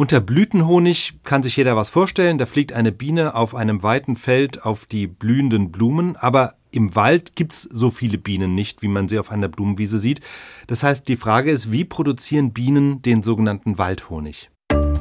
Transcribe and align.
Unter 0.00 0.22
Blütenhonig 0.22 1.20
kann 1.24 1.42
sich 1.42 1.58
jeder 1.58 1.76
was 1.76 1.90
vorstellen. 1.90 2.38
Da 2.38 2.46
fliegt 2.46 2.72
eine 2.72 2.90
Biene 2.90 3.34
auf 3.34 3.54
einem 3.54 3.82
weiten 3.82 4.16
Feld 4.16 4.64
auf 4.64 4.86
die 4.86 5.06
blühenden 5.06 5.70
Blumen. 5.70 6.16
Aber 6.16 6.54
im 6.70 6.94
Wald 6.96 7.36
gibt's 7.36 7.68
so 7.70 7.90
viele 7.90 8.16
Bienen 8.16 8.54
nicht, 8.54 8.80
wie 8.80 8.88
man 8.88 9.10
sie 9.10 9.18
auf 9.18 9.30
einer 9.30 9.48
Blumenwiese 9.48 9.98
sieht. 9.98 10.22
Das 10.68 10.82
heißt, 10.82 11.06
die 11.06 11.16
Frage 11.16 11.50
ist, 11.50 11.70
wie 11.70 11.84
produzieren 11.84 12.54
Bienen 12.54 13.02
den 13.02 13.22
sogenannten 13.22 13.76
Waldhonig? 13.76 14.48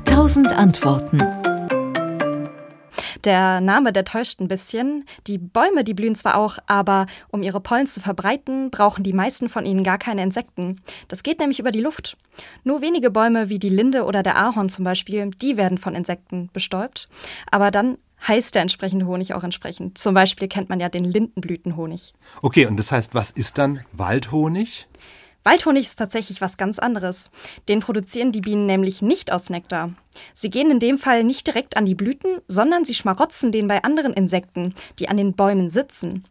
Tausend 0.03 0.51
Antworten. 0.51 1.23
Der 3.25 3.59
Name, 3.59 3.91
der 3.91 4.05
täuscht 4.05 4.39
ein 4.39 4.47
bisschen. 4.47 5.05
Die 5.27 5.37
Bäume, 5.37 5.83
die 5.83 5.93
blühen 5.93 6.15
zwar 6.15 6.37
auch, 6.37 6.57
aber 6.67 7.05
um 7.29 7.43
ihre 7.43 7.59
Pollen 7.59 7.87
zu 7.87 7.99
verbreiten, 7.99 8.71
brauchen 8.71 9.03
die 9.03 9.13
meisten 9.13 9.49
von 9.49 9.65
ihnen 9.65 9.83
gar 9.83 9.97
keine 9.97 10.23
Insekten. 10.23 10.81
Das 11.07 11.23
geht 11.23 11.39
nämlich 11.39 11.59
über 11.59 11.71
die 11.71 11.81
Luft. 11.81 12.17
Nur 12.63 12.81
wenige 12.81 13.11
Bäume 13.11 13.49
wie 13.49 13.59
die 13.59 13.69
Linde 13.69 14.05
oder 14.05 14.23
der 14.23 14.37
Ahorn 14.37 14.69
zum 14.69 14.85
Beispiel, 14.85 15.31
die 15.41 15.57
werden 15.57 15.77
von 15.77 15.95
Insekten 15.95 16.49
bestäubt. 16.53 17.09
Aber 17.51 17.71
dann 17.71 17.97
heißt 18.27 18.55
der 18.55 18.61
entsprechende 18.61 19.05
Honig 19.05 19.33
auch 19.33 19.43
entsprechend. 19.43 19.97
Zum 19.97 20.13
Beispiel 20.13 20.47
kennt 20.47 20.69
man 20.69 20.79
ja 20.79 20.89
den 20.89 21.05
Lindenblütenhonig. 21.05 22.13
Okay, 22.41 22.65
und 22.65 22.77
das 22.77 22.91
heißt, 22.91 23.15
was 23.15 23.31
ist 23.31 23.57
dann 23.57 23.81
Waldhonig? 23.93 24.87
Waldhonig 25.43 25.85
ist 25.85 25.95
tatsächlich 25.95 26.41
was 26.41 26.57
ganz 26.57 26.79
anderes. 26.79 27.31
Den 27.69 27.79
produzieren 27.79 28.31
die 28.31 28.41
Bienen 28.41 28.65
nämlich 28.65 29.01
nicht 29.01 29.31
aus 29.31 29.49
Nektar. 29.49 29.91
Sie 30.33 30.49
gehen 30.49 30.71
in 30.71 30.79
dem 30.79 30.97
Fall 30.97 31.23
nicht 31.23 31.47
direkt 31.47 31.77
an 31.77 31.85
die 31.85 31.95
Blüten, 31.95 32.39
sondern 32.47 32.85
sie 32.85 32.93
schmarotzen 32.93 33.51
den 33.51 33.67
bei 33.67 33.83
anderen 33.83 34.13
Insekten, 34.13 34.73
die 34.97 35.09
an 35.09 35.17
den 35.17 35.33
Bäumen 35.33 35.69
sitzen. 35.69 36.23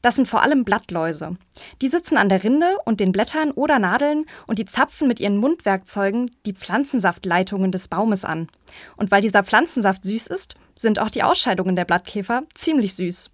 Das 0.00 0.16
sind 0.16 0.26
vor 0.26 0.42
allem 0.42 0.64
Blattläuse. 0.64 1.36
Die 1.82 1.88
sitzen 1.88 2.16
an 2.16 2.28
der 2.28 2.44
Rinde 2.44 2.78
und 2.84 3.00
den 3.00 3.12
Blättern 3.12 3.50
oder 3.50 3.78
Nadeln 3.78 4.24
und 4.46 4.58
die 4.58 4.64
zapfen 4.64 5.06
mit 5.06 5.20
ihren 5.20 5.36
Mundwerkzeugen 5.36 6.30
die 6.46 6.54
Pflanzensaftleitungen 6.54 7.72
des 7.72 7.88
Baumes 7.88 8.24
an. 8.24 8.48
Und 8.96 9.10
weil 9.10 9.22
dieser 9.22 9.44
Pflanzensaft 9.44 10.04
süß 10.04 10.28
ist, 10.28 10.56
sind 10.74 10.98
auch 10.98 11.10
die 11.10 11.22
Ausscheidungen 11.22 11.76
der 11.76 11.84
Blattkäfer 11.84 12.44
ziemlich 12.54 12.94
süß. 12.94 13.30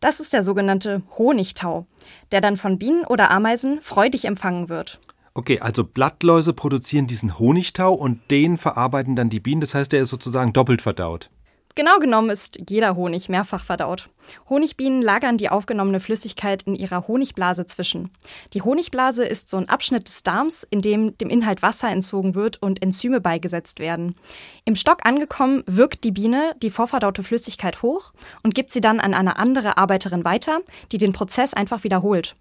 Das 0.00 0.20
ist 0.20 0.32
der 0.32 0.42
sogenannte 0.42 1.02
Honigtau, 1.16 1.86
der 2.32 2.40
dann 2.40 2.56
von 2.56 2.78
Bienen 2.78 3.04
oder 3.04 3.30
Ameisen 3.30 3.80
freudig 3.80 4.24
empfangen 4.24 4.68
wird. 4.68 5.00
Okay, 5.36 5.60
also 5.60 5.84
Blattläuse 5.84 6.54
produzieren 6.54 7.06
diesen 7.06 7.38
Honigtau 7.38 7.92
und 7.92 8.30
den 8.30 8.56
verarbeiten 8.56 9.16
dann 9.16 9.28
die 9.28 9.38
Bienen. 9.38 9.60
Das 9.60 9.74
heißt, 9.74 9.92
der 9.92 10.00
ist 10.00 10.08
sozusagen 10.08 10.54
doppelt 10.54 10.80
verdaut. 10.80 11.28
Genau 11.74 11.98
genommen 11.98 12.30
ist 12.30 12.58
jeder 12.70 12.96
Honig 12.96 13.28
mehrfach 13.28 13.62
verdaut. 13.62 14.08
Honigbienen 14.48 15.02
lagern 15.02 15.36
die 15.36 15.50
aufgenommene 15.50 16.00
Flüssigkeit 16.00 16.62
in 16.62 16.74
ihrer 16.74 17.06
Honigblase 17.06 17.66
zwischen. 17.66 18.08
Die 18.54 18.62
Honigblase 18.62 19.26
ist 19.26 19.50
so 19.50 19.58
ein 19.58 19.68
Abschnitt 19.68 20.08
des 20.08 20.22
Darms, 20.22 20.66
in 20.70 20.80
dem 20.80 21.18
dem 21.18 21.28
Inhalt 21.28 21.60
Wasser 21.60 21.90
entzogen 21.90 22.34
wird 22.34 22.62
und 22.62 22.80
Enzyme 22.80 23.20
beigesetzt 23.20 23.78
werden. 23.78 24.16
Im 24.64 24.74
Stock 24.74 25.04
angekommen 25.04 25.64
wirkt 25.66 26.04
die 26.04 26.12
Biene 26.12 26.54
die 26.62 26.70
vorverdaute 26.70 27.22
Flüssigkeit 27.22 27.82
hoch 27.82 28.14
und 28.42 28.54
gibt 28.54 28.70
sie 28.70 28.80
dann 28.80 28.98
an 28.98 29.12
eine 29.12 29.36
andere 29.36 29.76
Arbeiterin 29.76 30.24
weiter, 30.24 30.60
die 30.92 30.98
den 30.98 31.12
Prozess 31.12 31.52
einfach 31.52 31.84
wiederholt. 31.84 32.36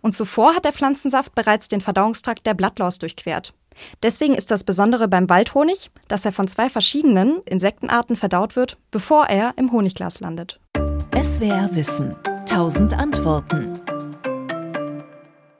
Und 0.00 0.12
zuvor 0.12 0.54
hat 0.54 0.64
der 0.64 0.72
Pflanzensaft 0.72 1.34
bereits 1.34 1.68
den 1.68 1.80
Verdauungstrakt 1.80 2.46
der 2.46 2.54
Blattlaus 2.54 2.98
durchquert. 2.98 3.52
Deswegen 4.02 4.34
ist 4.34 4.50
das 4.50 4.64
Besondere 4.64 5.06
beim 5.08 5.28
Waldhonig, 5.28 5.90
dass 6.08 6.24
er 6.24 6.32
von 6.32 6.48
zwei 6.48 6.70
verschiedenen 6.70 7.42
Insektenarten 7.44 8.16
verdaut 8.16 8.56
wird, 8.56 8.78
bevor 8.90 9.26
er 9.26 9.54
im 9.56 9.72
Honigglas 9.72 10.20
landet. 10.20 10.60
SWR 11.22 11.68
Wissen. 11.72 12.16
1000 12.24 12.94
Antworten. 12.94 13.85